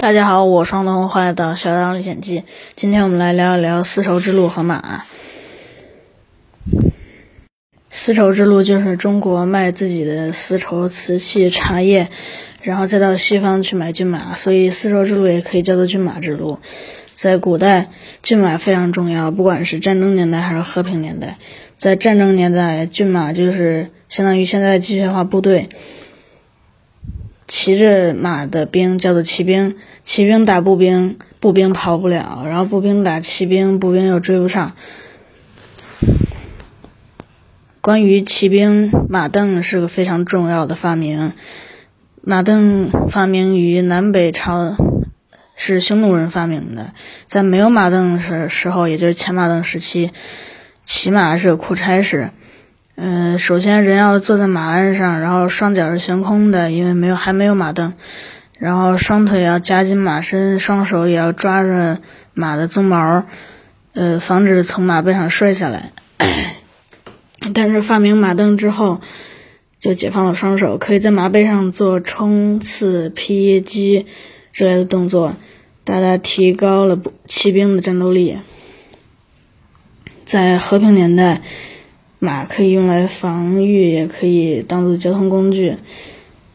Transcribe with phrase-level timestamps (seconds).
[0.00, 2.38] 大家好，我双东坏的《小当历险记》，
[2.76, 5.02] 今天我们来聊一聊丝绸之路和马。
[7.90, 12.06] 丝绸之路就是中国卖自己的丝绸、瓷器、茶叶，
[12.62, 16.60] 然后再到西方去买骏马，所以丝绸之路也可以叫做骏马之路。
[17.14, 17.90] 在古代，
[18.22, 21.38] 骏马非常重要，不管是战争年代还是和平年代。
[21.74, 25.68] 在战争年代，骏马就是相当于现在的机械化部队。
[27.48, 34.74] 骑着马的兵叫做骑兵，骑兵打步兵，步兵跑不了，然后步兵打骑兵，步兵又追不上。
[37.80, 41.32] 关于骑兵，马镫是个非常重要的发明。
[42.20, 44.76] 马镫发明于南北朝，
[45.56, 46.92] 是匈奴人发明的。
[47.24, 50.10] 在没有马镫的时候，也就是前马镫时期，
[50.84, 52.30] 骑马是个苦差事。
[53.00, 57.92] 嗯，首先人要坐在马鞍上，然后双脚是悬空的，因为没有还没有马镫，
[58.58, 62.00] 然后双腿要夹紧马身，双手也要抓着
[62.34, 63.22] 马的鬃毛，
[63.92, 65.92] 呃，防止从马背上摔下来。
[67.54, 69.00] 但是发明马镫之后，
[69.78, 74.06] 就解放了双手，可以在马背上做冲刺、劈击
[74.50, 75.36] 之类的动作，
[75.84, 78.38] 大大提高了骑兵的战斗力。
[80.24, 81.42] 在和平年代。
[82.20, 85.76] 马可以用来防御，也可以当做交通工具。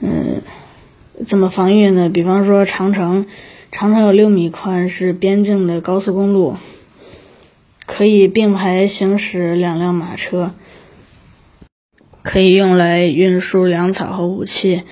[0.00, 0.42] 嗯，
[1.26, 2.08] 怎么防御呢？
[2.08, 3.26] 比方说长城，
[3.72, 6.56] 长城有六米宽，是边境的高速公路，
[7.86, 10.54] 可以并排行驶两辆马车，
[12.22, 14.84] 可以用来运输粮草和武器，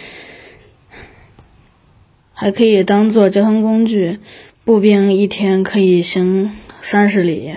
[2.32, 4.18] 还可以当做交通工具。
[4.64, 6.50] 步兵一天可以行
[6.80, 7.54] 三十里。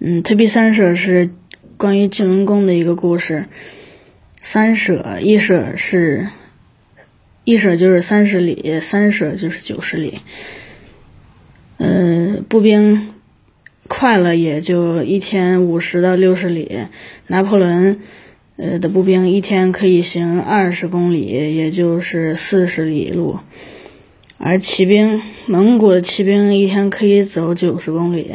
[0.00, 1.30] 嗯，特别三舍是。
[1.78, 3.46] 关于晋文公的一个故事，
[4.40, 6.26] 三舍一舍是，
[7.44, 10.18] 一舍就是三十里，三舍就是九十里。
[11.76, 13.14] 嗯，步兵
[13.86, 16.88] 快了也就一天五十到六十里，
[17.28, 18.00] 拿破仑
[18.56, 23.38] 呃的步兵一天可以行二十公里，也就是四十里路，
[24.36, 28.32] 而骑兵，蒙古的骑兵一天可以走九十公里，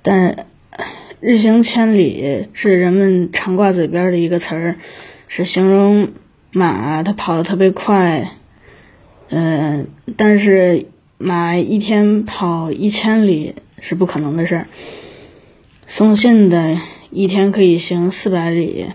[0.00, 0.46] 但。
[1.26, 4.76] 日行千里是人们常挂嘴边的一个词儿，
[5.26, 6.10] 是形容
[6.52, 8.32] 马它跑得特别快。
[9.30, 9.86] 嗯，
[10.18, 10.84] 但是
[11.16, 14.66] 马一天跑一千里是不可能的事儿。
[15.86, 16.76] 送信的
[17.10, 18.88] 一天可以行四百里，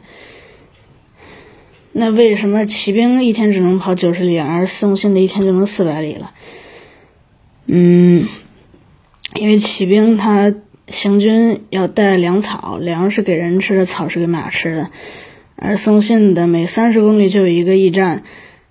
[1.94, 6.30] 那为什么骑兵一天只能跑九十里，而送信的一天就能四百里了？
[7.66, 8.28] 嗯，
[9.34, 10.54] 因为骑兵他。
[10.92, 14.90] 行军要带粮草，粮是给人吃的，草是给马吃的。
[15.56, 18.24] 而送信的每三十公里就有一个驿站，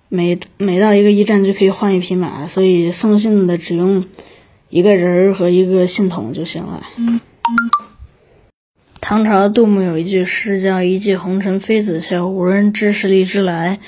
[0.09, 4.05] 每每到一个驿站就可以换一匹马，所以送信的只用
[4.69, 6.83] 一个人和一个信筒就行了。
[9.01, 13.79] 唐朝杜牧有一句诗叫“一骑红尘妃子笑，无人知是荔枝来”。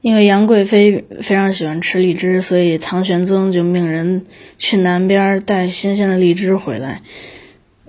[0.00, 4.24] 因为杨贵妃非常喜欢吃荔枝，所以唐玄宗就命人
[4.56, 7.02] 去南边带新鲜的荔枝回来。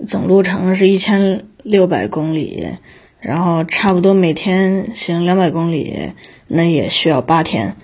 [0.06, 2.66] 总路程是一千六百公里，
[3.20, 6.12] 然后差不多每天行两百公里，
[6.48, 7.76] 那也需要八天。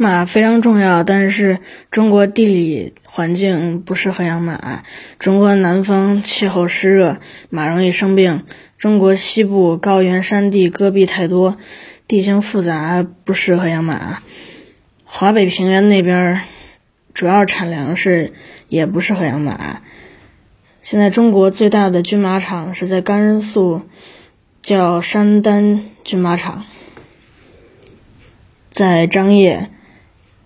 [0.00, 1.58] 马非常重要，但是
[1.90, 4.84] 中国地理环境不适合养马。
[5.18, 7.18] 中国南方气候湿热，
[7.50, 8.44] 马容易生病。
[8.76, 11.56] 中国西部高原山地戈壁太多，
[12.06, 14.22] 地形复杂，不适合养马。
[15.04, 16.42] 华北平原那边
[17.12, 18.32] 主要产粮食，
[18.68, 19.80] 也不适合养马。
[20.80, 23.82] 现在中国最大的军马场是在甘肃，
[24.62, 26.66] 叫山丹军马场，
[28.70, 29.70] 在张掖。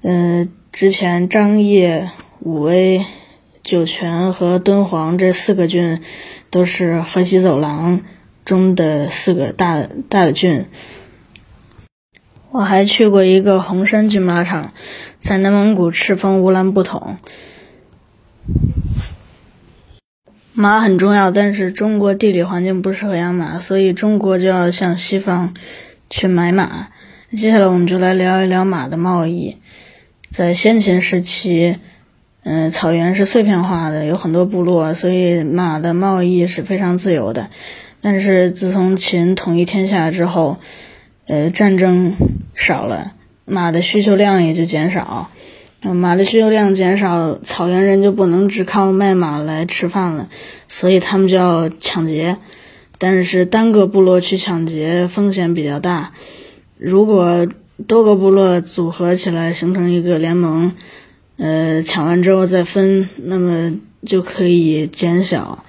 [0.03, 3.05] 嗯，之前张掖、武威、
[3.63, 6.01] 酒泉和敦煌这四个郡
[6.51, 8.01] 都是河西走廊。
[8.45, 10.67] 中的四个大大的郡，
[12.51, 14.73] 我还去过一个红山骏马场，
[15.19, 17.19] 在内蒙古赤峰乌兰布统。
[20.53, 25.55] 马很重要，但是中国地理环境不适合养马，所以中国就要向西方
[26.11, 26.89] 去买马。
[27.31, 29.59] 接下来我们就来聊一聊马的贸易。
[30.33, 31.77] 在先秦时期，
[32.43, 37.51] 嗯，草原是碎片化的，有很多部落，所以马的贸易是非常自由的。
[38.01, 40.57] 但是自从秦统一天下之后，
[41.27, 42.15] 呃，战争
[42.55, 43.13] 少了，
[43.45, 45.31] 马的需求量也就减少。
[45.83, 50.31] 马的需求量减少，草原人就不能只靠卖马来吃饭了，
[50.67, 52.39] 所以他们就要抢劫。
[52.97, 56.13] 但是单个部落去抢劫风险比较大，
[56.79, 57.47] 如果
[57.87, 60.73] 多个部落组合起来形成一个联盟，
[61.37, 65.65] 呃，抢完之后再分，那么就可以减小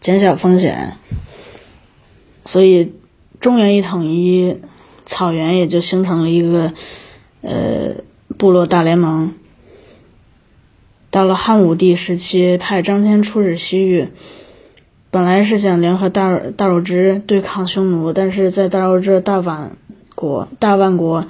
[0.00, 0.94] 减小风险。
[2.44, 2.92] 所以
[3.40, 4.56] 中原一统一，
[5.04, 6.72] 草原也就形成了一个
[7.42, 8.02] 呃
[8.36, 9.34] 部落大联盟。
[11.10, 14.08] 到了汉武帝时期，派张骞出使西域，
[15.10, 19.70] 本来是想联合大大肉之对抗匈奴，但是在大肉之大宛
[20.18, 21.28] 国大万国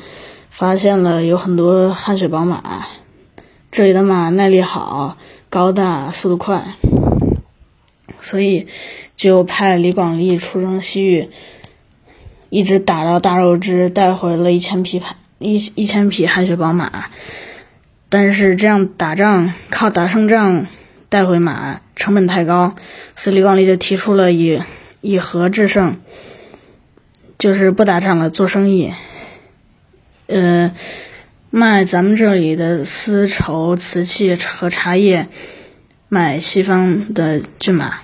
[0.49, 2.87] 发现了有很多汗血宝马，
[3.71, 5.19] 这里的马耐力好、
[5.51, 6.75] 高大、速度快，
[8.19, 8.67] 所以
[9.15, 11.29] 就派李广利出征西域，
[12.49, 15.03] 一直打到大肉支，带回了一千匹
[15.39, 17.11] 一一千匹汗血宝马。
[18.09, 20.67] 但是这样打仗靠打胜仗
[21.11, 22.75] 带回马成本太高，
[23.15, 24.63] 所以李广利就提出了以
[25.03, 25.99] 以和制胜，
[27.39, 28.93] 就是不打仗了做生意，
[30.27, 30.75] 呃，
[31.51, 35.29] 卖咱们这里的丝绸、瓷器和茶叶，
[36.09, 38.01] 买西方的骏马。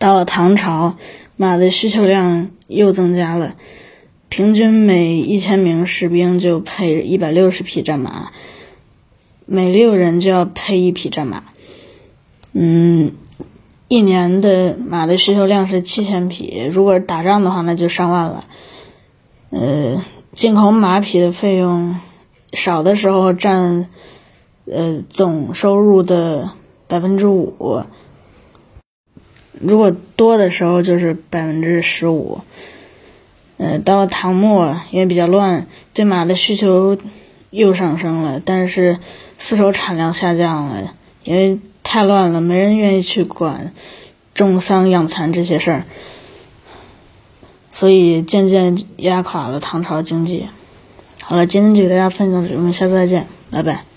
[0.00, 0.96] 到了唐朝，
[1.36, 3.54] 马的需求量又增加了。
[4.28, 8.32] 平均每一千名士兵就配一百六十匹战马，
[9.46, 11.44] 每六人就要配一匹战马。
[12.52, 13.08] 嗯，
[13.88, 18.44] 一年的马的需求量是七千匹，如果打仗的话，那就上万了。
[19.50, 21.96] 呃，进口马匹的费用
[22.52, 23.88] 少的时候占
[24.66, 26.50] 呃总收入的
[26.86, 27.82] 百分之五，
[29.58, 32.42] 如果多的时候就是百分之十五。
[33.56, 36.96] 呃，到了唐末，因为比较乱，对马的需求
[37.50, 38.98] 又上升了，但是
[39.36, 40.94] 丝绸产量下降了，
[41.24, 41.58] 因为
[41.90, 43.72] 太乱了，没人愿意去管
[44.34, 45.84] 种桑养蚕这些事儿，
[47.70, 50.48] 所以渐渐压垮了唐朝经济。
[51.22, 53.87] 好了，今天就给大家分享到这里，我们下次再见，拜拜。